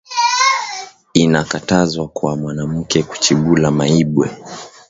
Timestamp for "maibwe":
3.71-4.29